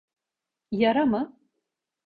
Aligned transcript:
Yara 0.71 1.05
mı? 1.05 1.39